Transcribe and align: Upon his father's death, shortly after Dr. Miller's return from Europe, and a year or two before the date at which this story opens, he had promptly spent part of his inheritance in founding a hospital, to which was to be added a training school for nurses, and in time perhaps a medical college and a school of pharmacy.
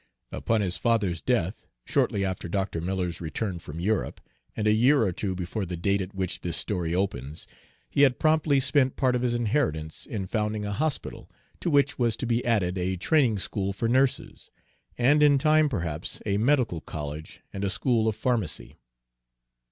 Upon 0.31 0.61
his 0.61 0.77
father's 0.77 1.21
death, 1.21 1.67
shortly 1.85 2.25
after 2.25 2.49
Dr. 2.49 2.81
Miller's 2.81 3.21
return 3.21 3.59
from 3.59 3.79
Europe, 3.79 4.19
and 4.57 4.65
a 4.65 4.73
year 4.73 5.03
or 5.03 5.11
two 5.11 5.35
before 5.35 5.63
the 5.63 5.77
date 5.77 6.01
at 6.01 6.15
which 6.15 6.41
this 6.41 6.57
story 6.57 6.95
opens, 6.95 7.45
he 7.87 8.01
had 8.01 8.17
promptly 8.17 8.59
spent 8.59 8.95
part 8.95 9.15
of 9.15 9.21
his 9.21 9.35
inheritance 9.35 10.07
in 10.07 10.25
founding 10.25 10.65
a 10.65 10.73
hospital, 10.73 11.29
to 11.59 11.69
which 11.69 11.99
was 11.99 12.17
to 12.17 12.25
be 12.25 12.43
added 12.43 12.79
a 12.79 12.97
training 12.97 13.37
school 13.37 13.73
for 13.73 13.87
nurses, 13.87 14.49
and 14.97 15.21
in 15.21 15.37
time 15.37 15.69
perhaps 15.69 16.19
a 16.25 16.39
medical 16.39 16.81
college 16.81 17.41
and 17.53 17.63
a 17.63 17.69
school 17.69 18.07
of 18.07 18.15
pharmacy. 18.15 18.79